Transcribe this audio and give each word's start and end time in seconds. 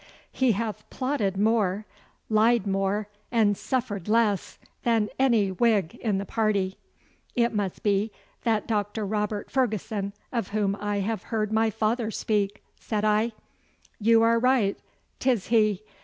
He 0.31 0.53
hath 0.53 0.89
plotted 0.89 1.37
more, 1.37 1.85
lied 2.27 2.65
more, 2.65 3.07
and 3.31 3.55
suffered 3.55 4.07
less 4.07 4.57
than 4.81 5.09
any 5.19 5.49
Whig 5.51 5.93
in 6.01 6.17
the 6.17 6.25
party.' 6.25 6.79
'It 7.35 7.53
must 7.53 7.83
be 7.83 8.11
that 8.43 8.65
Dr. 8.65 9.05
Robert 9.05 9.51
Ferguson 9.51 10.13
of 10.31 10.47
whom 10.47 10.75
I 10.79 11.01
have 11.01 11.21
heard 11.25 11.53
my 11.53 11.69
father 11.69 12.09
speak,' 12.09 12.63
said 12.79 13.05
I. 13.05 13.33
'You 13.99 14.23
are 14.23 14.39
right. 14.39 14.75
'Tis 15.19 15.49
he. 15.49 15.83